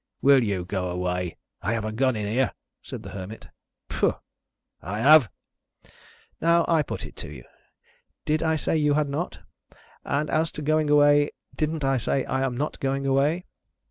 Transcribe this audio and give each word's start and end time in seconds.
"Will 0.23 0.43
you 0.43 0.65
go 0.65 0.89
away? 0.89 1.37
I 1.61 1.73
have 1.73 1.85
a 1.85 1.91
gun 1.91 2.15
in 2.15 2.25
here," 2.25 2.55
said 2.81 3.03
the 3.03 3.11
Hermit. 3.11 3.49
"Pooh!" 3.87 4.15
"I 4.81 4.97
have!" 4.97 5.29
"Now, 6.41 6.65
I 6.67 6.81
put 6.81 7.05
it 7.05 7.15
to 7.17 7.29
you. 7.29 7.43
Did 8.25 8.41
I 8.41 8.55
say 8.55 8.75
you 8.77 8.95
had 8.95 9.09
not? 9.09 9.41
And 10.03 10.31
as 10.31 10.51
to 10.53 10.63
going 10.63 10.89
away, 10.89 11.29
didn't 11.55 11.83
I 11.83 11.97
say 11.99 12.25
I 12.25 12.41
am 12.41 12.57
not 12.57 12.79
going 12.79 13.05
away? 13.05 13.45